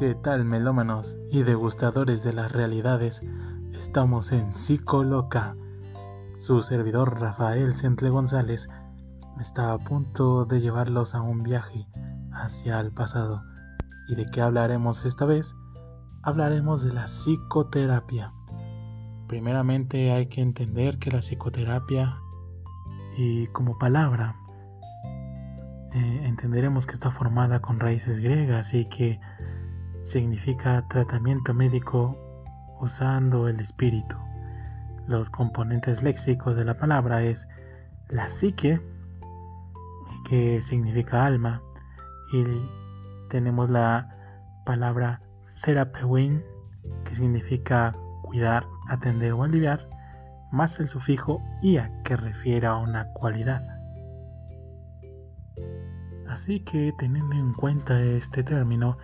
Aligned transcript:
¿Qué 0.00 0.14
tal 0.14 0.46
melómanos 0.46 1.18
y 1.30 1.42
degustadores 1.42 2.24
de 2.24 2.32
las 2.32 2.52
realidades? 2.52 3.20
Estamos 3.74 4.32
en 4.32 4.50
Psicoloca. 4.54 5.56
Su 6.32 6.62
servidor 6.62 7.20
Rafael 7.20 7.76
Centle 7.76 8.08
González 8.08 8.66
está 9.42 9.74
a 9.74 9.78
punto 9.78 10.46
de 10.46 10.58
llevarlos 10.58 11.14
a 11.14 11.20
un 11.20 11.42
viaje 11.42 11.86
hacia 12.32 12.80
el 12.80 12.92
pasado. 12.92 13.42
¿Y 14.08 14.14
de 14.14 14.24
qué 14.24 14.40
hablaremos 14.40 15.04
esta 15.04 15.26
vez? 15.26 15.54
Hablaremos 16.22 16.82
de 16.82 16.94
la 16.94 17.04
psicoterapia. 17.04 18.32
Primeramente 19.28 20.12
hay 20.12 20.28
que 20.28 20.40
entender 20.40 20.98
que 20.98 21.10
la 21.10 21.20
psicoterapia 21.20 22.14
y 23.18 23.48
como 23.48 23.76
palabra 23.78 24.34
eh, 25.92 26.22
entenderemos 26.24 26.86
que 26.86 26.94
está 26.94 27.10
formada 27.10 27.60
con 27.60 27.80
raíces 27.80 28.20
griegas 28.20 28.72
y 28.72 28.88
que 28.88 29.20
significa 30.10 30.84
tratamiento 30.88 31.54
médico 31.54 32.18
usando 32.80 33.46
el 33.46 33.60
espíritu. 33.60 34.16
Los 35.06 35.30
componentes 35.30 36.02
léxicos 36.02 36.56
de 36.56 36.64
la 36.64 36.76
palabra 36.76 37.22
es 37.22 37.46
la 38.08 38.28
psique, 38.28 38.80
que 40.28 40.60
significa 40.62 41.26
alma, 41.26 41.62
y 42.32 42.44
tenemos 43.28 43.70
la 43.70 44.08
palabra 44.66 45.20
therapeuin, 45.62 46.42
que 47.04 47.14
significa 47.14 47.92
cuidar, 48.22 48.66
atender 48.88 49.32
o 49.32 49.44
aliviar, 49.44 49.88
más 50.50 50.80
el 50.80 50.88
sufijo 50.88 51.40
ia, 51.62 51.88
que 52.02 52.16
refiere 52.16 52.66
a 52.66 52.76
una 52.76 53.06
cualidad. 53.12 53.62
Así 56.28 56.60
que 56.64 56.92
teniendo 56.98 57.36
en 57.36 57.52
cuenta 57.52 58.00
este 58.02 58.42
término, 58.42 58.96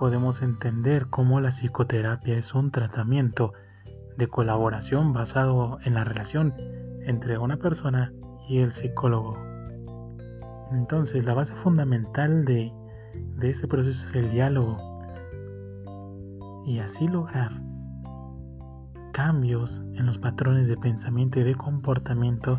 podemos 0.00 0.40
entender 0.40 1.08
cómo 1.10 1.40
la 1.40 1.50
psicoterapia 1.50 2.38
es 2.38 2.54
un 2.54 2.70
tratamiento 2.70 3.52
de 4.16 4.28
colaboración 4.28 5.12
basado 5.12 5.78
en 5.84 5.92
la 5.92 6.04
relación 6.04 6.54
entre 7.04 7.36
una 7.36 7.58
persona 7.58 8.10
y 8.48 8.60
el 8.60 8.72
psicólogo. 8.72 9.36
Entonces, 10.72 11.22
la 11.22 11.34
base 11.34 11.52
fundamental 11.52 12.46
de, 12.46 12.72
de 13.36 13.50
este 13.50 13.68
proceso 13.68 14.08
es 14.08 14.16
el 14.16 14.30
diálogo 14.30 14.78
y 16.64 16.78
así 16.78 17.06
lograr 17.06 17.50
cambios 19.12 19.82
en 19.96 20.06
los 20.06 20.16
patrones 20.16 20.66
de 20.66 20.78
pensamiento 20.78 21.40
y 21.40 21.42
de 21.42 21.54
comportamiento 21.54 22.58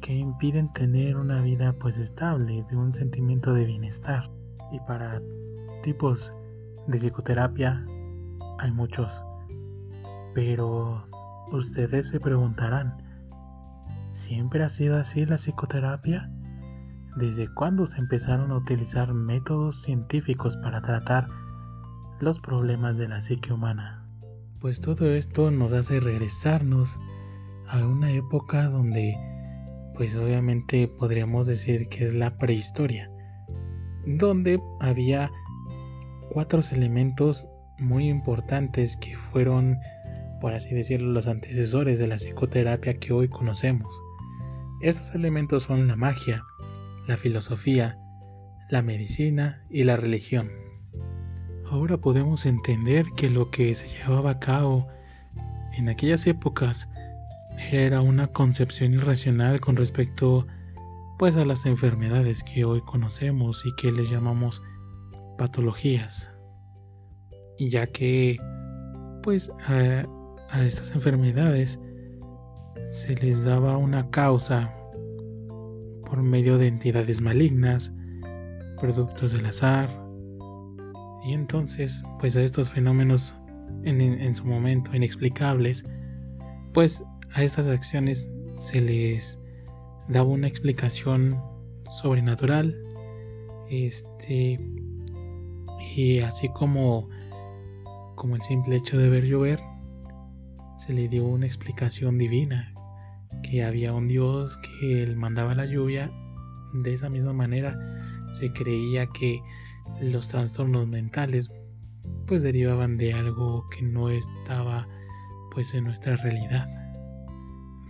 que 0.00 0.14
impiden 0.14 0.72
tener 0.72 1.18
una 1.18 1.42
vida 1.42 1.74
pues 1.74 1.98
estable, 1.98 2.64
de 2.70 2.76
un 2.78 2.94
sentimiento 2.94 3.52
de 3.52 3.66
bienestar. 3.66 4.30
Y 4.72 4.80
para 4.80 5.20
tipos 5.82 6.34
de 6.86 6.98
psicoterapia 6.98 7.84
hay 8.58 8.70
muchos, 8.72 9.22
pero 10.34 11.06
ustedes 11.52 12.08
se 12.08 12.20
preguntarán, 12.20 12.96
¿siempre 14.12 14.62
ha 14.64 14.68
sido 14.68 14.98
así 14.98 15.24
la 15.26 15.36
psicoterapia? 15.36 16.30
¿Desde 17.16 17.52
cuándo 17.54 17.86
se 17.86 17.98
empezaron 17.98 18.50
a 18.50 18.56
utilizar 18.56 19.12
métodos 19.12 19.82
científicos 19.82 20.56
para 20.58 20.80
tratar 20.80 21.28
los 22.20 22.40
problemas 22.40 22.96
de 22.96 23.08
la 23.08 23.20
psique 23.20 23.52
humana? 23.52 24.06
Pues 24.60 24.80
todo 24.80 25.06
esto 25.06 25.50
nos 25.50 25.72
hace 25.72 26.00
regresarnos 26.00 26.98
a 27.68 27.84
una 27.86 28.12
época 28.12 28.68
donde 28.68 29.14
pues 29.94 30.16
obviamente 30.16 30.88
podríamos 30.88 31.46
decir 31.46 31.88
que 31.88 32.04
es 32.06 32.14
la 32.14 32.36
prehistoria, 32.38 33.10
donde 34.06 34.58
había 34.80 35.30
cuatro 36.32 36.62
elementos 36.72 37.46
muy 37.78 38.08
importantes 38.08 38.96
que 38.96 39.16
fueron, 39.16 39.78
por 40.40 40.54
así 40.54 40.74
decirlo, 40.74 41.12
los 41.12 41.26
antecesores 41.26 41.98
de 41.98 42.06
la 42.06 42.16
psicoterapia 42.16 42.94
que 42.94 43.12
hoy 43.12 43.28
conocemos. 43.28 43.94
Estos 44.80 45.14
elementos 45.14 45.64
son 45.64 45.88
la 45.88 45.96
magia, 45.96 46.42
la 47.06 47.18
filosofía, 47.18 47.98
la 48.70 48.80
medicina 48.80 49.62
y 49.68 49.84
la 49.84 49.96
religión. 49.96 50.50
Ahora 51.70 51.98
podemos 51.98 52.46
entender 52.46 53.04
que 53.14 53.28
lo 53.28 53.50
que 53.50 53.74
se 53.74 53.88
llevaba 53.88 54.30
a 54.30 54.38
cabo 54.38 54.88
en 55.76 55.90
aquellas 55.90 56.26
épocas 56.26 56.88
era 57.70 58.00
una 58.00 58.28
concepción 58.28 58.94
irracional 58.94 59.60
con 59.60 59.76
respecto 59.76 60.46
pues 61.18 61.36
a 61.36 61.44
las 61.44 61.66
enfermedades 61.66 62.42
que 62.42 62.64
hoy 62.64 62.80
conocemos 62.80 63.66
y 63.66 63.74
que 63.76 63.92
les 63.92 64.10
llamamos 64.10 64.62
patologías, 65.42 66.30
ya 67.58 67.84
que 67.88 68.38
pues 69.24 69.50
a, 69.66 70.04
estas 70.64 70.94
enfermedades 70.94 71.80
se 72.92 73.16
les 73.16 73.44
daba 73.44 73.76
una 73.76 74.08
causa 74.10 74.72
por 76.06 76.22
medio 76.22 76.58
de 76.58 76.68
entidades 76.68 77.20
malignas, 77.20 77.92
productos 78.80 79.32
del 79.32 79.46
azar, 79.46 79.88
y 81.24 81.32
entonces 81.32 82.00
pues 82.20 82.36
a 82.36 82.42
estos 82.42 82.70
fenómenos 82.70 83.34
en, 83.82 84.00
en 84.00 84.36
su 84.36 84.44
momento 84.44 84.94
inexplicables, 84.94 85.84
pues 86.72 87.02
a 87.32 87.42
estas 87.42 87.66
acciones 87.66 88.30
se 88.58 88.80
les 88.80 89.40
daba 90.08 90.28
una 90.28 90.46
explicación 90.46 91.36
sobrenatural, 92.00 92.80
este 93.70 94.60
y 95.94 96.20
así 96.20 96.48
como, 96.48 97.08
como 98.14 98.36
el 98.36 98.42
simple 98.42 98.76
hecho 98.76 98.98
de 98.98 99.08
ver 99.08 99.24
llover, 99.24 99.60
se 100.78 100.92
le 100.92 101.08
dio 101.08 101.24
una 101.24 101.46
explicación 101.46 102.18
divina, 102.18 102.72
que 103.42 103.64
había 103.64 103.92
un 103.92 104.08
Dios 104.08 104.58
que 104.58 105.02
él 105.02 105.16
mandaba 105.16 105.54
la 105.54 105.66
lluvia. 105.66 106.10
De 106.72 106.94
esa 106.94 107.08
misma 107.10 107.32
manera 107.32 107.78
se 108.38 108.52
creía 108.52 109.06
que 109.06 109.40
los 110.00 110.28
trastornos 110.28 110.88
mentales 110.88 111.52
pues 112.26 112.42
derivaban 112.42 112.96
de 112.96 113.12
algo 113.12 113.68
que 113.70 113.82
no 113.82 114.08
estaba 114.08 114.88
pues 115.50 115.74
en 115.74 115.84
nuestra 115.84 116.16
realidad. 116.16 116.66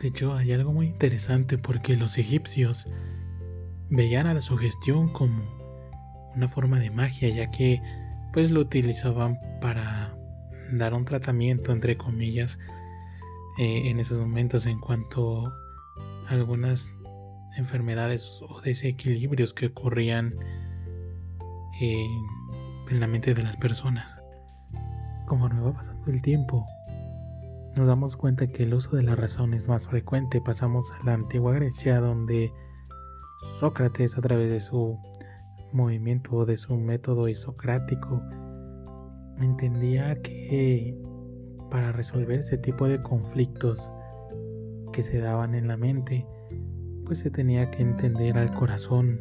De 0.01 0.09
hecho, 0.09 0.35
hay 0.35 0.53
algo 0.53 0.73
muy 0.73 0.87
interesante 0.87 1.59
porque 1.59 1.97
los 1.97 2.19
egipcios 2.19 2.89
veían 3.89 4.27
a 4.27 4.35
la 4.35 4.43
sugestión 4.43 5.13
como 5.13 5.62
una 6.35 6.49
forma 6.49 6.79
de 6.79 6.91
magia, 6.91 7.29
ya 7.29 7.51
que 7.51 7.81
pues 8.33 8.51
lo 8.51 8.61
utilizaban 8.61 9.39
para 9.61 10.17
dar 10.73 10.95
un 10.95 11.05
tratamiento 11.05 11.73
entre 11.73 11.97
comillas 11.97 12.59
eh, 13.59 13.91
en 13.91 14.01
esos 14.01 14.19
momentos 14.19 14.67
en 14.67 14.81
cuanto 14.81 15.47
a 15.47 16.31
algunas 16.31 16.91
enfermedades 17.57 18.41
o 18.49 18.61
desequilibrios 18.63 19.53
que 19.53 19.67
ocurrían 19.67 20.35
en 21.81 23.01
la 23.01 23.07
mente 23.07 23.35
de 23.35 23.43
las 23.43 23.57
personas. 23.57 24.19
Conforme 25.27 25.61
va 25.61 25.73
pasando 25.75 26.11
el 26.11 26.23
tiempo, 26.23 26.67
nos 27.75 27.87
damos 27.87 28.17
cuenta 28.17 28.47
que 28.47 28.65
el 28.65 28.75
uso 28.75 28.97
de 28.97 29.03
la 29.03 29.17
razón 29.17 29.55
es 29.55 29.67
más 29.67 29.87
frecuente. 29.87 30.41
Pasamos 30.41 30.93
a 30.93 31.05
la 31.05 31.15
antigua 31.15 31.55
Grecia 31.55 32.01
donde 32.01 32.53
Sócrates 33.61 34.17
a 34.17 34.21
través 34.21 34.51
de 34.51 34.61
su 34.61 34.99
movimiento 35.73 36.45
de 36.45 36.57
su 36.57 36.77
método 36.77 37.29
isocrático, 37.29 38.23
entendía 39.39 40.21
que 40.23 40.97
para 41.71 41.93
resolver 41.93 42.41
ese 42.41 42.59
tipo 42.59 42.87
de 42.87 43.03
conflictos 43.03 43.91
que 44.93 45.03
se 45.03 45.19
daban 45.19 45.55
en 45.55 45.69
la 45.69 45.77
mente, 45.77 46.27
pues 47.07 47.21
se 47.21 47.31
tenía 47.31 47.71
que 47.71 47.83
entender 47.83 48.37
al 48.37 48.53
corazón 48.55 49.21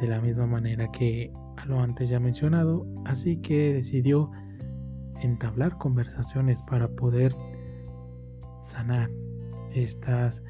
de 0.00 0.06
la 0.08 0.20
misma 0.20 0.46
manera 0.46 0.90
que 0.92 1.32
a 1.56 1.66
lo 1.66 1.80
antes 1.80 2.08
ya 2.08 2.20
mencionado, 2.20 2.86
así 3.04 3.36
que 3.38 3.74
decidió 3.74 4.30
entablar 5.22 5.76
conversaciones 5.78 6.62
para 6.62 6.88
poder 6.88 7.34
sanar 8.62 9.10
estas 9.74 10.42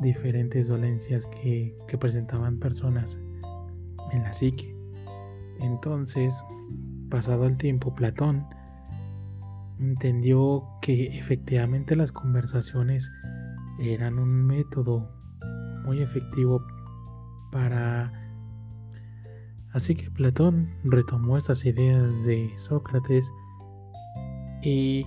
diferentes 0.00 0.68
dolencias 0.68 1.26
que 1.26 1.74
presentaban 1.98 2.58
personas 2.58 3.18
en 4.12 4.22
la 4.22 4.32
psique. 4.32 4.74
Entonces, 5.60 6.42
pasado 7.10 7.46
el 7.46 7.56
tiempo, 7.56 7.94
Platón 7.94 8.46
entendió 9.78 10.64
que 10.82 11.18
efectivamente 11.18 11.96
las 11.96 12.12
conversaciones 12.12 13.10
eran 13.80 14.18
un 14.18 14.46
método 14.46 15.10
muy 15.84 16.00
efectivo 16.00 16.62
para... 17.52 18.12
Así 19.72 19.94
que 19.94 20.10
Platón 20.10 20.68
retomó 20.84 21.36
estas 21.36 21.64
ideas 21.64 22.24
de 22.24 22.52
Sócrates 22.56 23.32
y 24.62 25.04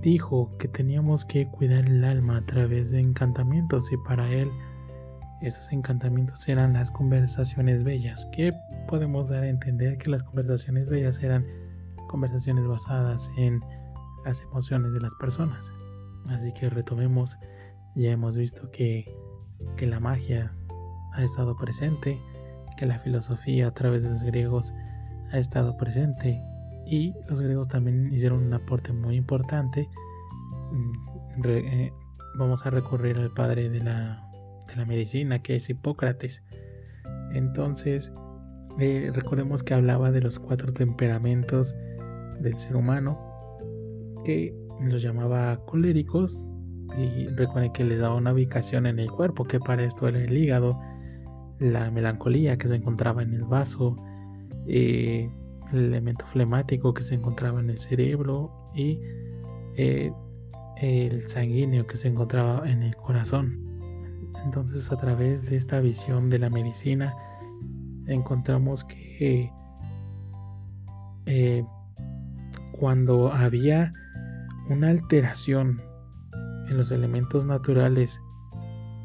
dijo 0.00 0.56
que 0.58 0.68
teníamos 0.68 1.24
que 1.24 1.48
cuidar 1.48 1.86
el 1.86 2.04
alma 2.04 2.38
a 2.38 2.46
través 2.46 2.90
de 2.92 3.00
encantamientos 3.00 3.90
y 3.92 3.96
para 4.06 4.30
él 4.30 4.48
Estos 5.44 5.70
encantamientos 5.72 6.48
eran 6.48 6.72
las 6.72 6.90
conversaciones 6.90 7.84
bellas, 7.84 8.26
que 8.32 8.54
podemos 8.88 9.28
dar 9.28 9.42
a 9.42 9.48
entender 9.48 9.98
que 9.98 10.08
las 10.08 10.22
conversaciones 10.22 10.88
bellas 10.88 11.22
eran 11.22 11.44
conversaciones 12.08 12.66
basadas 12.66 13.30
en 13.36 13.60
las 14.24 14.40
emociones 14.40 14.94
de 14.94 15.00
las 15.00 15.12
personas. 15.16 15.70
Así 16.30 16.50
que 16.54 16.70
retomemos, 16.70 17.36
ya 17.94 18.12
hemos 18.12 18.38
visto 18.38 18.70
que, 18.70 19.04
que 19.76 19.86
la 19.86 20.00
magia 20.00 20.50
ha 21.12 21.22
estado 21.22 21.54
presente, 21.56 22.18
que 22.78 22.86
la 22.86 22.98
filosofía 23.00 23.68
a 23.68 23.74
través 23.74 24.02
de 24.02 24.12
los 24.12 24.22
griegos 24.22 24.72
ha 25.30 25.38
estado 25.38 25.76
presente 25.76 26.42
y 26.86 27.12
los 27.28 27.42
griegos 27.42 27.68
también 27.68 28.10
hicieron 28.14 28.46
un 28.46 28.54
aporte 28.54 28.94
muy 28.94 29.16
importante. 29.16 29.90
Mm, 30.72 31.46
eh, 31.48 31.92
vamos 32.38 32.64
a 32.64 32.70
recurrir 32.70 33.18
al 33.18 33.30
padre 33.34 33.68
de 33.68 33.80
la, 33.80 34.24
de 34.66 34.76
la 34.76 34.84
medicina, 34.84 35.40
que 35.40 35.56
es 35.56 35.68
Hipócrates. 35.68 36.42
Entonces, 37.32 38.12
eh, 38.78 39.10
recordemos 39.12 39.62
que 39.62 39.74
hablaba 39.74 40.10
de 40.10 40.20
los 40.20 40.38
cuatro 40.38 40.72
temperamentos 40.72 41.76
del 42.40 42.58
ser 42.58 42.76
humano, 42.76 43.18
que 44.24 44.54
los 44.80 45.02
llamaba 45.02 45.60
coléricos, 45.66 46.46
y 46.98 47.26
recuerden 47.28 47.72
que 47.72 47.84
les 47.84 47.98
daba 47.98 48.14
una 48.14 48.32
ubicación 48.32 48.86
en 48.86 48.98
el 48.98 49.10
cuerpo, 49.10 49.44
que 49.44 49.58
para 49.58 49.84
esto 49.84 50.08
era 50.08 50.22
el 50.22 50.36
hígado, 50.36 50.78
la 51.58 51.90
melancolía 51.90 52.56
que 52.56 52.68
se 52.68 52.76
encontraba 52.76 53.22
en 53.22 53.34
el 53.34 53.44
vaso, 53.44 53.96
eh, 54.66 55.28
el 55.72 55.84
elemento 55.86 56.24
flemático 56.26 56.94
que 56.94 57.02
se 57.02 57.14
encontraba 57.14 57.60
en 57.60 57.70
el 57.70 57.78
cerebro 57.78 58.50
y 58.74 59.00
eh, 59.76 60.12
el 60.80 61.28
sanguíneo 61.28 61.86
que 61.86 61.96
se 61.96 62.08
encontraba 62.08 62.68
en 62.68 62.82
el 62.82 62.94
corazón. 62.96 63.63
Entonces 64.44 64.90
a 64.92 64.96
través 64.96 65.48
de 65.48 65.56
esta 65.56 65.80
visión 65.80 66.30
de 66.30 66.38
la 66.38 66.50
medicina 66.50 67.14
encontramos 68.06 68.84
que 68.84 69.50
eh, 71.26 71.64
cuando 72.78 73.32
había 73.32 73.92
una 74.68 74.90
alteración 74.90 75.80
en 76.68 76.76
los 76.76 76.90
elementos 76.90 77.46
naturales 77.46 78.20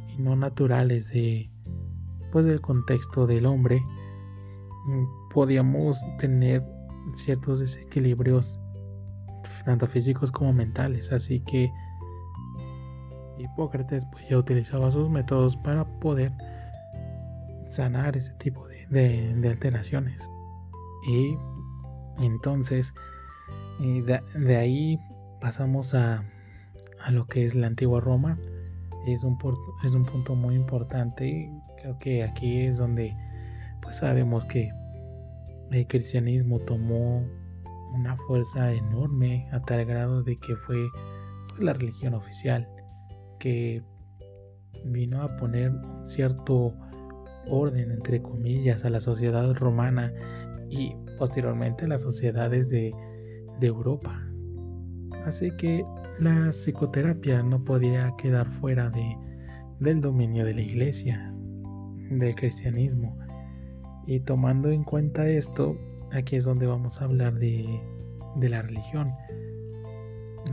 y 0.09 0.21
no 0.21 0.36
naturales 0.36 1.09
de 1.12 1.50
pues 2.31 2.45
del 2.45 2.62
contexto 2.62 3.25
del 3.25 3.45
hombre 3.45 3.81
mm, 4.88 5.03
podíamos 5.33 6.00
tener 6.19 6.63
ciertos 7.15 7.59
desequilibrios 7.59 8.59
tanto 9.65 9.88
físicos 9.88 10.31
como 10.31 10.53
mentales. 10.53 11.12
Así 11.12 11.41
que 11.41 11.71
Hipócrates 13.39 14.06
pues 14.12 14.27
ya 14.30 14.38
utilizaba 14.38 14.91
sus 14.91 15.09
métodos 15.09 15.56
para 15.57 15.86
poder 16.00 16.31
sanar 17.69 18.18
ese 18.18 18.33
tipo 18.33 18.68
de, 18.68 19.50
alteraciones. 19.50 20.21
Y 21.07 21.38
entonces 22.19 22.94
de, 23.80 24.19
de 24.36 24.56
ahí 24.57 25.00
pasamos 25.39 25.94
a, 25.94 26.24
a 27.01 27.12
lo 27.12 27.25
que 27.27 27.45
es 27.45 27.56
la 27.56 27.68
antigua 27.68 28.01
Roma. 28.01 28.38
Es 29.07 29.24
un, 29.24 29.38
es 29.86 29.94
un 29.94 30.06
punto 30.06 30.36
muy 30.36 30.56
importante. 30.56 31.50
Creo 31.81 31.97
que 32.00 32.24
aquí 32.24 32.62
es 32.62 32.77
donde 32.77 33.15
pues 33.81 33.97
sabemos 33.97 34.45
que 34.45 34.69
el 35.71 35.88
cristianismo 35.88 36.59
tomó 36.59 37.24
una 37.94 38.18
fuerza 38.27 38.74
enorme 38.74 39.47
a 39.51 39.62
tal 39.62 39.86
grado 39.86 40.24
de 40.24 40.38
que 40.38 40.56
fue 40.57 40.77
la 41.57 41.74
religión 41.74 42.13
oficial 42.13 42.68
que 43.39 43.81
vino 44.86 45.21
a 45.21 45.36
poner 45.38 45.71
cierto 46.06 46.74
orden 47.47 47.91
entre 47.91 48.21
comillas 48.21 48.86
a 48.86 48.89
la 48.89 49.01
sociedad 49.01 49.53
romana 49.56 50.13
y 50.69 50.95
posteriormente 51.18 51.86
a 51.86 51.88
las 51.88 52.01
sociedades 52.01 52.69
de, 52.69 52.94
de 53.59 53.68
Europa. 53.68 54.24
Así 55.25 55.51
que 55.57 55.83
la 56.19 56.51
psicoterapia 56.51 57.41
no 57.44 57.63
podía 57.63 58.13
quedar 58.18 58.47
fuera 58.59 58.89
de, 58.89 59.18
del 59.80 60.01
dominio 60.01 60.45
de 60.45 60.53
la 60.53 60.62
iglesia, 60.62 61.33
del 62.09 62.36
cristianismo. 62.36 63.18
Y 64.06 64.19
tomando 64.21 64.69
en 64.71 64.83
cuenta 64.83 65.27
esto, 65.27 65.77
aquí 66.12 66.38
es 66.38 66.45
donde 66.45 66.65
vamos 66.68 67.01
a 67.01 67.06
hablar 67.06 67.36
de, 67.36 67.65
de 68.36 68.50
la 68.50 68.62
religión. 68.62 69.12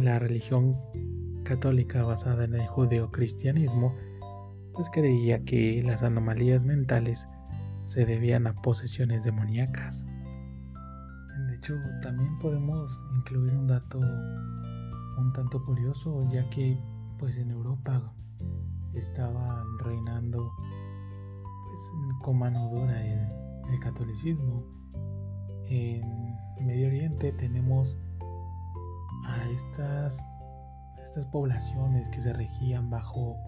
La 0.01 0.19
religión 0.19 0.77
católica 1.47 2.03
basada 2.03 2.45
en 2.45 2.55
el 2.55 2.67
judeocristianismo, 2.67 3.95
pues 4.75 4.89
creía 4.93 5.45
que 5.45 5.83
las 5.85 6.03
anomalías 6.03 6.65
mentales 6.65 7.27
se 7.85 8.05
debían 8.05 8.47
a 8.47 8.61
posesiones 8.63 9.25
demoníacas. 9.25 10.05
De 11.49 11.55
hecho, 11.57 11.75
también 12.03 12.39
podemos 12.41 13.05
incluir 13.17 13.55
un 13.55 13.67
dato 13.67 13.99
un 13.99 15.33
tanto 15.33 15.65
curioso 15.65 16.29
ya 16.31 16.49
que 16.51 16.79
pues 17.19 17.39
en 17.39 17.51
Europa 17.51 18.13
estaba 18.93 19.65
reinando 19.83 20.39
pues 21.65 22.21
con 22.23 22.39
mano 22.39 22.69
dura 22.69 23.03
el 23.03 23.81
catolicismo 23.81 24.63
en 25.69 26.03
Medio 26.65 26.89
Oriente 26.89 27.33
tenemos 27.33 27.99
a 29.27 29.49
estas 29.51 30.19
estas 31.17 31.33
poblaciones 31.33 32.11
que 32.11 32.21
se 32.21 32.31
regían 32.35 32.91
bajo 32.91 33.39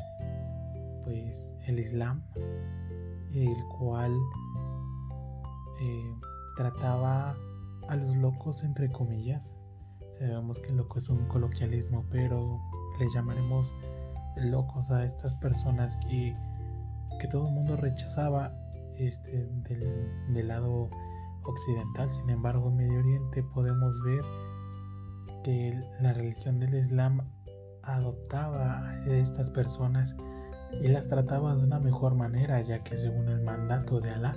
pues 1.04 1.52
el 1.66 1.78
Islam 1.78 2.22
el 3.34 3.54
cual 3.78 4.16
eh, 5.82 6.14
trataba 6.56 7.36
a 7.88 7.96
los 7.96 8.16
locos 8.16 8.64
entre 8.64 8.90
comillas 8.90 9.42
Sabemos 10.18 10.58
que 10.58 10.72
loco 10.72 10.98
es 10.98 11.08
un 11.10 11.28
coloquialismo, 11.28 12.04
pero 12.10 12.60
les 12.98 13.14
llamaremos 13.14 13.72
locos 14.36 14.90
a 14.90 15.04
estas 15.04 15.36
personas 15.36 15.96
que, 15.98 16.34
que 17.20 17.28
todo 17.28 17.46
el 17.46 17.54
mundo 17.54 17.76
rechazaba 17.76 18.52
este, 18.96 19.46
del, 19.68 20.34
del 20.34 20.48
lado 20.48 20.90
occidental. 21.44 22.12
Sin 22.12 22.30
embargo, 22.30 22.68
en 22.68 22.78
Medio 22.78 22.98
Oriente 22.98 23.44
podemos 23.54 23.94
ver 24.04 24.24
que 25.44 25.80
la 26.00 26.12
religión 26.14 26.58
del 26.58 26.74
Islam 26.74 27.20
adoptaba 27.88 28.90
a 28.90 29.06
estas 29.06 29.50
personas 29.50 30.16
y 30.82 30.88
las 30.88 31.08
trataba 31.08 31.54
de 31.56 31.64
una 31.64 31.80
mejor 31.80 32.14
manera, 32.14 32.60
ya 32.60 32.82
que 32.84 32.96
según 32.96 33.28
el 33.28 33.40
mandato 33.42 34.00
de 34.00 34.10
Alá, 34.10 34.36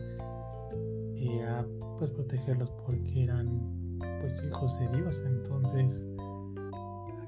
era 1.17 1.65
pues 1.99 2.11
protegerlos 2.11 2.71
porque 2.85 3.23
eran 3.23 3.97
pues 4.21 4.43
hijos 4.43 4.79
de 4.79 4.87
Dios. 4.97 5.21
Entonces, 5.25 6.05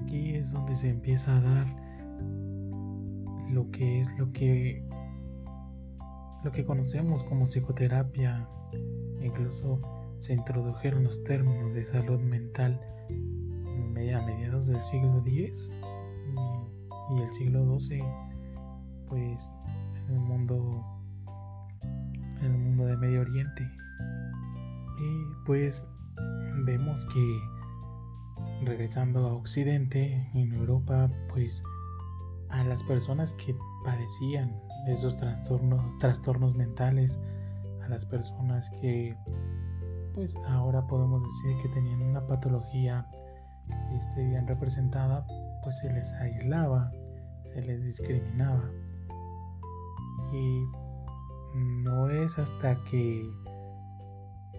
aquí 0.00 0.34
es 0.34 0.52
donde 0.52 0.74
se 0.76 0.88
empieza 0.88 1.36
a 1.36 1.40
dar 1.40 1.66
lo 3.50 3.70
que 3.70 4.00
es 4.00 4.18
lo 4.18 4.32
que 4.32 4.82
lo 6.42 6.50
que 6.50 6.64
conocemos 6.64 7.22
como 7.24 7.46
psicoterapia. 7.46 8.48
Incluso 9.20 9.80
se 10.18 10.34
introdujeron 10.34 11.04
los 11.04 11.22
términos 11.24 11.74
de 11.74 11.82
salud 11.82 12.20
mental 12.20 12.80
a 14.12 14.26
mediados 14.26 14.66
del 14.66 14.80
siglo 14.80 15.22
X 15.24 15.78
y, 17.14 17.22
el 17.22 17.32
siglo 17.32 17.78
XII, 17.78 18.02
pues 19.08 19.52
en 20.08 20.14
el 20.14 20.20
mundo 20.20 20.84
en 22.40 22.52
el 22.52 22.58
mundo 22.58 22.86
de 22.86 22.96
Medio 22.96 23.22
Oriente. 23.22 23.62
Y 24.98 25.46
pues 25.46 25.86
vemos 26.64 27.04
que 27.06 27.40
regresando 28.64 29.26
a 29.26 29.34
Occidente, 29.34 30.30
en 30.34 30.52
Europa, 30.52 31.10
pues 31.30 31.62
a 32.50 32.64
las 32.64 32.82
personas 32.84 33.32
que 33.34 33.56
padecían 33.84 34.54
esos 34.86 35.16
trastornos, 35.16 35.82
trastornos 35.98 36.54
mentales, 36.54 37.18
a 37.82 37.88
las 37.88 38.04
personas 38.06 38.70
que 38.80 39.16
pues 40.14 40.36
ahora 40.48 40.86
podemos 40.86 41.22
decir 41.22 41.62
que 41.62 41.68
tenían 41.70 42.00
una 42.02 42.24
patología 42.26 43.06
este, 43.98 44.24
bien 44.28 44.46
representada, 44.46 45.26
pues 45.62 45.78
se 45.78 45.92
les 45.92 46.12
aislaba, 46.14 46.92
se 47.54 47.62
les 47.62 47.84
discriminaba. 47.84 48.70
Y 50.32 50.66
no 51.54 52.10
es 52.10 52.38
hasta 52.38 52.82
que 52.84 53.30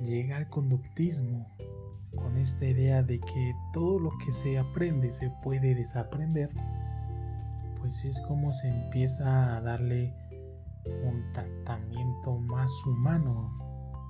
llega 0.02 0.38
el 0.38 0.48
conductismo 0.50 1.54
con 2.16 2.38
esta 2.38 2.66
idea 2.66 3.04
de 3.04 3.20
que 3.20 3.54
todo 3.74 4.00
lo 4.00 4.10
que 4.24 4.32
se 4.32 4.58
aprende 4.58 5.10
se 5.10 5.30
puede 5.44 5.76
desaprender, 5.76 6.50
pues 7.80 8.04
es 8.06 8.20
como 8.22 8.54
se 8.54 8.70
empieza 8.70 9.58
a 9.58 9.62
darle 9.62 10.14
un 11.04 11.34
tratamiento 11.34 12.38
más 12.40 12.72
humano 12.86 13.58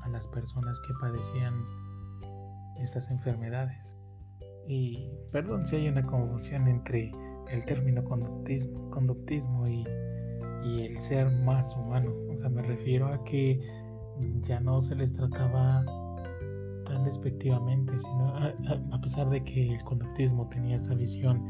a 0.03 0.09
las 0.09 0.27
personas 0.27 0.79
que 0.87 0.93
padecían 1.01 1.53
estas 2.77 3.09
enfermedades. 3.09 3.97
Y 4.67 5.09
perdón 5.31 5.65
si 5.65 5.77
hay 5.77 5.87
una 5.87 6.03
confusión 6.03 6.67
entre 6.67 7.11
el 7.51 7.65
término 7.65 8.03
conductismo, 8.03 8.89
conductismo 8.91 9.67
y, 9.67 9.83
y 10.65 10.85
el 10.85 11.01
ser 11.01 11.29
más 11.43 11.75
humano. 11.77 12.11
O 12.31 12.37
sea, 12.37 12.49
me 12.49 12.61
refiero 12.61 13.07
a 13.07 13.23
que 13.23 13.59
ya 14.41 14.59
no 14.59 14.81
se 14.81 14.95
les 14.95 15.13
trataba 15.13 15.83
tan 16.85 17.03
despectivamente, 17.03 17.97
sino 17.99 18.27
a, 18.37 19.01
pesar 19.01 19.29
de 19.29 19.43
que 19.43 19.73
el 19.73 19.83
conductismo 19.83 20.47
tenía 20.49 20.75
esta 20.75 20.93
visión 20.93 21.41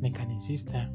mecanicista, 0.00 0.92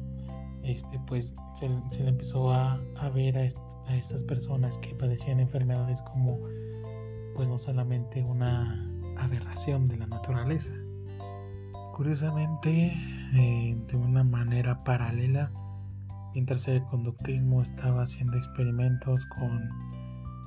este, 0.62 1.00
pues 1.06 1.34
se, 1.56 1.68
le 1.68 2.08
empezó 2.08 2.52
a, 2.52 2.80
ver 3.14 3.36
a, 3.38 3.42
a, 3.90 3.96
estas 3.96 4.22
personas 4.24 4.78
que 4.78 4.94
padecían 4.94 5.40
enfermedades 5.40 6.00
como 6.12 6.38
pues 7.34 7.48
no 7.48 7.58
solamente 7.58 8.22
una 8.22 8.90
aberración 9.18 9.88
de 9.88 9.96
la 9.96 10.06
naturaleza. 10.06 10.72
Curiosamente, 11.94 12.92
eh, 13.34 13.76
de 13.86 13.96
una 13.96 14.24
manera 14.24 14.82
paralela, 14.82 15.52
mientras 16.34 16.66
el 16.66 16.82
conductismo 16.86 17.62
estaba 17.62 18.02
haciendo 18.02 18.36
experimentos 18.36 19.24
con, 19.26 19.68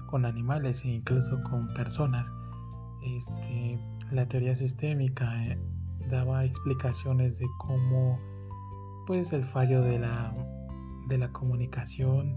con 0.07 0.25
animales 0.25 0.83
e 0.83 0.89
incluso 0.89 1.41
con 1.43 1.73
personas, 1.73 2.27
este, 3.01 3.79
la 4.11 4.27
teoría 4.27 4.57
sistémica 4.57 5.45
eh, 5.45 5.57
daba 6.09 6.43
explicaciones 6.43 7.39
de 7.39 7.45
cómo 7.59 8.19
pues 9.05 9.31
el 9.31 9.45
fallo 9.45 9.81
de 9.81 9.99
la, 9.99 10.35
de 11.07 11.17
la 11.17 11.29
comunicación 11.29 12.35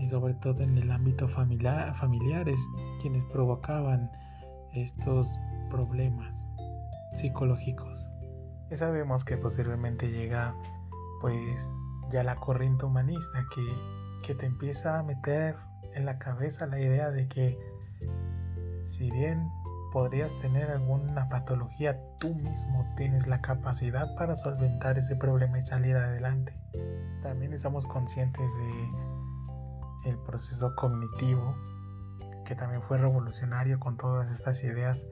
y 0.00 0.08
sobre 0.08 0.34
todo 0.34 0.60
en 0.64 0.76
el 0.76 0.90
ámbito 0.90 1.28
familiar, 1.28 1.94
familiares 1.94 2.58
quienes 3.00 3.22
provocaban 3.26 4.10
estos 4.74 5.28
problemas 5.70 6.45
psicológicos. 7.16 8.10
Y 8.70 8.76
sabemos 8.76 9.24
que 9.24 9.36
posiblemente 9.36 10.10
llega 10.10 10.54
pues 11.20 11.70
ya 12.10 12.22
la 12.22 12.34
corriente 12.36 12.84
humanista 12.84 13.44
que, 13.54 14.26
que 14.26 14.34
te 14.34 14.46
empieza 14.46 14.98
a 14.98 15.02
meter 15.02 15.56
en 15.94 16.04
la 16.04 16.18
cabeza 16.18 16.66
la 16.66 16.80
idea 16.80 17.10
de 17.10 17.28
que 17.28 17.58
si 18.80 19.10
bien 19.10 19.48
podrías 19.92 20.36
tener 20.38 20.70
alguna 20.70 21.28
patología, 21.28 21.98
tú 22.18 22.34
mismo 22.34 22.86
tienes 22.96 23.26
la 23.26 23.40
capacidad 23.40 24.14
para 24.16 24.36
solventar 24.36 24.98
ese 24.98 25.16
problema 25.16 25.58
y 25.58 25.64
salir 25.64 25.96
adelante. 25.96 26.52
También 27.22 27.52
estamos 27.54 27.86
conscientes 27.86 28.42
de 28.42 30.10
el 30.10 30.18
proceso 30.18 30.74
cognitivo, 30.76 31.56
que 32.44 32.54
también 32.54 32.82
fue 32.82 32.98
revolucionario 32.98 33.80
con 33.80 33.96
todas 33.96 34.30
estas 34.30 34.62
ideas 34.62 35.06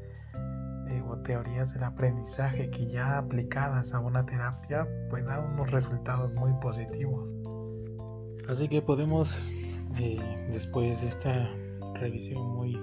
eh, 0.89 1.03
o 1.09 1.17
teorías 1.19 1.73
del 1.75 1.85
aprendizaje 1.85 2.71
que 2.71 2.87
ya 2.87 3.19
aplicadas 3.19 3.95
a 3.95 4.01
una 4.01 4.25
terapia 4.27 4.87
pues 5.11 5.25
dan 5.25 5.53
unos 5.55 5.71
resultados 5.71 6.35
muy 6.35 6.53
positivos. 6.61 7.35
Así 8.49 8.69
que 8.69 8.83
podemos, 8.83 9.49
eh, 9.99 10.19
después 10.53 11.01
de 11.01 11.09
esta 11.09 11.51
revisión 11.95 12.47
muy, 12.55 12.77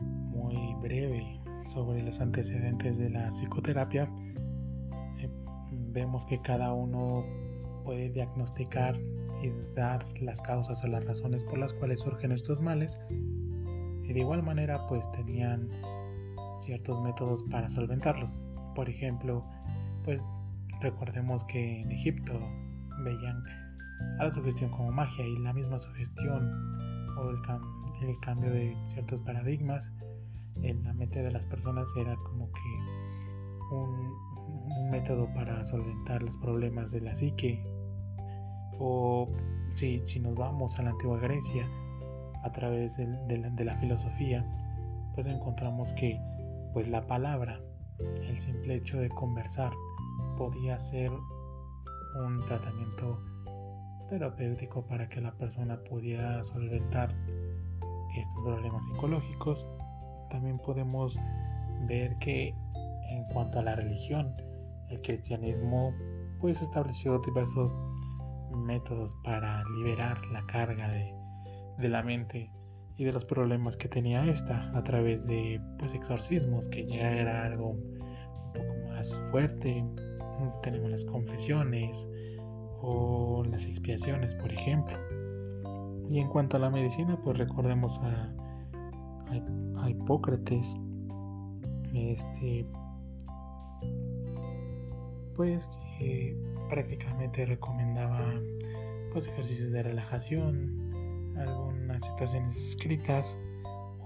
muy 0.00 0.74
breve 0.82 1.40
sobre 1.72 2.02
los 2.02 2.20
antecedentes 2.20 2.98
de 2.98 3.10
la 3.10 3.28
psicoterapia, 3.30 4.10
eh, 5.18 5.30
vemos 5.92 6.26
que 6.26 6.40
cada 6.42 6.72
uno 6.74 7.24
puede 7.84 8.10
diagnosticar 8.10 8.98
y 9.42 9.50
dar 9.74 10.04
las 10.20 10.40
causas 10.42 10.84
o 10.84 10.86
las 10.88 11.04
razones 11.06 11.42
por 11.44 11.58
las 11.58 11.72
cuales 11.74 12.00
surgen 12.00 12.32
estos 12.32 12.60
males. 12.60 13.00
Y 13.08 14.12
de 14.12 14.20
igual 14.20 14.42
manera 14.42 14.78
pues 14.88 15.10
tenían 15.12 15.68
ciertos 16.60 17.00
métodos 17.02 17.42
para 17.50 17.68
solventarlos. 17.70 18.38
Por 18.74 18.88
ejemplo, 18.88 19.44
pues 20.04 20.22
recordemos 20.80 21.44
que 21.44 21.82
en 21.82 21.90
Egipto 21.92 22.32
veían 23.04 23.42
a 24.18 24.24
la 24.24 24.30
sugestión 24.32 24.70
como 24.70 24.92
magia 24.92 25.26
y 25.26 25.38
la 25.38 25.52
misma 25.52 25.78
sugestión 25.78 26.50
o 27.18 27.30
el, 27.30 28.18
cambio 28.20 28.50
de 28.50 28.74
ciertos 28.86 29.20
paradigmas 29.22 29.92
en 30.62 30.82
la 30.84 30.94
mente 30.94 31.22
de 31.22 31.30
las 31.30 31.44
personas 31.46 31.86
era 31.96 32.16
como 32.16 32.50
que 32.50 33.74
un, 33.74 34.90
método 34.90 35.28
para 35.34 35.62
solventar 35.64 36.22
los 36.22 36.36
problemas 36.38 36.90
de 36.90 37.00
la 37.00 37.14
psique 37.14 37.62
o 38.78 39.28
si, 39.74 39.98
si 40.00 40.18
nos 40.18 40.34
vamos 40.34 40.78
a 40.78 40.82
la 40.82 40.90
antigua 40.90 41.18
Grecia 41.18 41.68
a 42.42 42.50
través 42.52 42.96
de 42.96 43.64
la 43.64 43.76
filosofía 43.78 44.44
pues 45.14 45.26
encontramos 45.26 45.92
que 45.94 46.18
pues 46.72 46.88
la 46.88 47.06
palabra, 47.06 47.60
el 47.98 48.40
simple 48.40 48.76
hecho 48.76 48.98
de 48.98 49.08
conversar, 49.10 49.72
podía 50.36 50.78
ser 50.78 51.10
un 52.24 52.44
tratamiento 52.46 53.20
terapéutico 54.08 54.86
para 54.86 55.08
que 55.08 55.20
la 55.20 55.32
persona 55.32 55.78
pudiera 55.88 56.42
solventar 56.44 57.14
estos 58.16 58.44
problemas 58.44 58.84
psicológicos. 58.86 59.66
También 60.30 60.58
podemos 60.58 61.18
ver 61.86 62.16
que 62.18 62.54
en 63.10 63.24
cuanto 63.32 63.58
a 63.58 63.62
la 63.62 63.76
religión, 63.76 64.34
el 64.88 65.00
cristianismo 65.02 65.92
pues 66.40 66.60
estableció 66.62 67.18
diversos 67.20 67.78
métodos 68.66 69.14
para 69.24 69.62
liberar 69.76 70.18
la 70.32 70.44
carga 70.46 70.88
de, 70.88 71.14
de 71.78 71.88
la 71.88 72.02
mente 72.02 72.50
y 73.00 73.04
de 73.04 73.12
los 73.14 73.24
problemas 73.24 73.78
que 73.78 73.88
tenía 73.88 74.26
esta 74.26 74.70
a 74.76 74.84
través 74.84 75.24
de 75.24 75.58
pues 75.78 75.94
exorcismos 75.94 76.68
que 76.68 76.86
ya 76.86 77.10
era 77.10 77.46
algo 77.46 77.70
un 77.70 78.52
poco 78.52 78.88
más 78.90 79.18
fuerte. 79.30 79.82
Tenemos 80.62 80.90
las 80.90 81.06
confesiones 81.06 82.06
o 82.82 83.42
las 83.50 83.64
expiaciones 83.64 84.34
por 84.34 84.52
ejemplo. 84.52 84.98
Y 86.10 86.18
en 86.18 86.28
cuanto 86.28 86.58
a 86.58 86.60
la 86.60 86.68
medicina 86.68 87.18
pues 87.24 87.38
recordemos 87.38 87.98
a, 88.02 88.34
Hipócrates. 89.88 90.66
Este 91.94 92.66
pues 95.36 95.66
que 95.98 96.36
prácticamente 96.68 97.46
recomendaba 97.46 98.20
pues 99.14 99.26
ejercicios 99.26 99.72
de 99.72 99.84
relajación 99.84 100.89
algunas 101.36 102.04
situaciones 102.04 102.56
escritas 102.56 103.36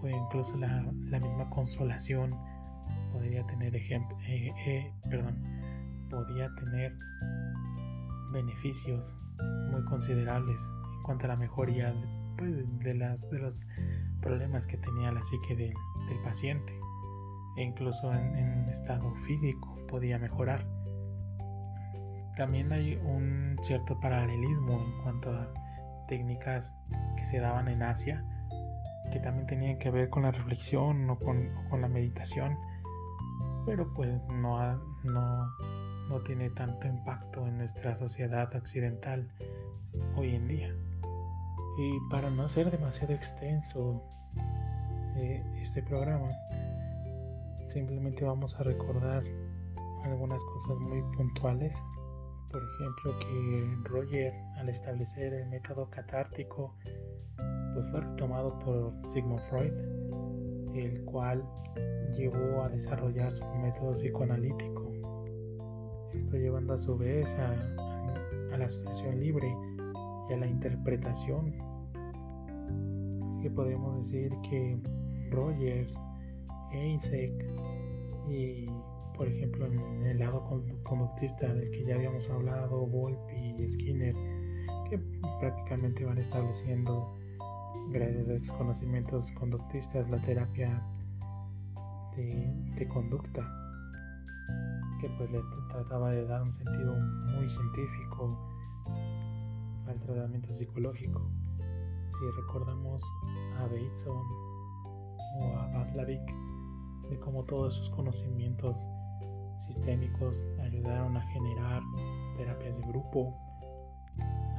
o 0.00 0.08
incluso 0.08 0.56
la, 0.56 0.82
misma 1.20 1.48
consolación 1.50 2.30
podría 3.12 3.46
tener 3.46 3.74
ejemplo, 3.74 4.16
eh, 4.26 4.52
eh, 4.66 4.92
perdón, 5.08 5.40
podía 6.10 6.48
tener 6.56 6.92
beneficios 8.32 9.16
muy 9.70 9.84
considerables 9.84 10.58
en 10.96 11.02
cuanto 11.02 11.24
a 11.26 11.28
la 11.28 11.36
mejoría 11.36 11.94
pues, 12.36 12.52
de, 12.80 12.94
las, 12.94 13.28
de 13.30 13.38
los 13.38 13.64
problemas 14.20 14.66
que 14.66 14.76
tenía 14.78 15.12
la 15.12 15.22
psique 15.22 15.56
del, 15.56 15.74
paciente 16.22 16.72
e 17.56 17.62
incluso 17.62 18.12
en, 18.12 18.36
en 18.36 18.68
estado 18.68 19.14
físico 19.26 19.76
podía 19.88 20.18
mejorar. 20.18 20.66
También 22.36 22.72
hay 22.72 22.96
un 22.96 23.56
cierto 23.62 23.98
paralelismo 24.00 24.82
en 24.84 25.02
cuanto 25.02 25.30
a 25.30 25.52
técnicas 26.08 26.74
se 27.34 27.40
daban 27.40 27.66
en 27.66 27.82
Asia, 27.82 28.24
que 29.10 29.18
también 29.18 29.48
tenían 29.48 29.78
que 29.78 29.90
ver 29.90 30.08
con 30.08 30.22
la 30.22 30.30
reflexión 30.30 31.10
o 31.10 31.18
con, 31.18 31.50
la 31.80 31.88
meditación, 31.88 32.56
pero 33.66 33.92
pues 33.92 34.22
no, 34.28 34.76
no, 35.02 35.46
no 36.08 36.20
tiene 36.22 36.50
tanto 36.50 36.86
impacto 36.86 37.44
en 37.48 37.58
nuestra 37.58 37.96
sociedad 37.96 38.54
occidental 38.54 39.28
hoy 40.14 40.36
en 40.36 40.46
día. 40.46 40.72
Y 41.76 42.08
para 42.08 42.30
no 42.30 42.48
ser 42.48 42.70
demasiado 42.70 43.12
extenso 43.14 44.00
eh, 45.16 45.42
este 45.60 45.82
programa, 45.82 46.30
simplemente 47.66 48.24
vamos 48.24 48.54
a 48.60 48.62
recordar 48.62 49.24
algunas 50.04 50.38
cosas 50.38 50.78
muy 50.78 51.02
puntuales 51.16 51.74
por 52.54 52.62
ejemplo, 52.62 53.18
que 53.18 53.78
Roger, 53.82 54.32
al 54.58 54.68
establecer 54.68 55.34
el 55.34 55.48
método 55.48 55.90
catártico, 55.90 56.76
pues 57.74 57.86
fue 57.90 58.00
retomado 58.00 58.58
por 58.60 58.92
Sigmund 59.12 59.42
Freud, 59.50 59.72
el 60.74 61.04
cual 61.04 61.44
llevó 62.16 62.62
a 62.62 62.68
desarrollar 62.68 63.32
su 63.32 63.44
método 63.56 63.92
psicoanalítico. 63.92 64.92
Esto 66.12 66.36
llevando 66.36 66.74
a 66.74 66.78
su 66.78 66.96
vez 66.96 67.34
a, 67.34 68.56
la 68.56 68.66
asociación 68.66 69.18
libre 69.18 69.52
y 70.30 70.32
a 70.32 70.36
la 70.36 70.46
interpretación. 70.46 71.52
Así 73.22 73.40
que 73.42 73.50
podemos 73.50 73.98
decir 73.98 74.32
que 74.48 74.78
Rogers, 75.30 76.00
Einstein 76.72 77.36
y 78.28 78.66
por 79.16 79.28
ejemplo, 79.28 79.66
en 79.66 80.06
el 80.06 80.18
lado 80.18 80.44
conductista 80.82 81.52
del 81.54 81.70
que 81.70 81.84
ya 81.84 81.94
habíamos 81.94 82.28
hablado, 82.30 82.86
Volpi 82.86 83.54
y 83.58 83.72
Skinner, 83.72 84.14
que 84.90 84.98
prácticamente 85.40 86.04
van 86.04 86.18
estableciendo, 86.18 87.16
gracias 87.90 88.28
a 88.28 88.34
estos 88.34 88.56
conocimientos 88.56 89.30
conductistas, 89.32 90.08
la 90.10 90.18
terapia 90.22 90.82
de, 92.16 92.88
conducta, 92.88 93.42
que 95.00 95.08
pues 95.18 95.30
le 95.30 95.40
trataba 95.70 96.10
de 96.10 96.26
dar 96.26 96.42
un 96.42 96.52
sentido 96.52 96.94
muy 97.34 97.48
científico 97.48 98.38
al 99.86 100.00
tratamiento 100.00 100.52
psicológico. 100.52 101.28
Si 102.10 102.42
recordamos 102.42 103.02
a 103.58 103.62
Bateson 103.62 104.22
o 105.40 105.58
a 105.58 105.66
Baslavik, 105.78 106.22
de 107.10 107.18
cómo 107.20 107.44
todos 107.44 107.74
sus 107.74 107.90
conocimientos 107.90 108.86
sistémicos 109.58 110.36
ayudaron 110.62 111.16
a 111.16 111.22
generar 111.32 111.82
terapias 112.36 112.78
de 112.78 112.86
grupo. 112.88 113.34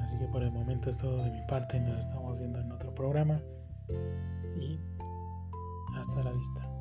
Así 0.05 0.19
que 0.19 0.27
por 0.27 0.43
el 0.43 0.51
momento 0.51 0.91
es 0.91 0.97
todo 0.99 1.23
de 1.23 1.31
mi 1.31 1.41
parte, 1.47 1.79
nos 1.79 1.99
estamos 1.99 2.37
viendo 2.37 2.59
en 2.59 2.71
otro 2.71 2.93
programa 2.93 3.41
y 4.55 4.79
hasta 5.97 6.21
la 6.21 6.31
vista. 6.31 6.74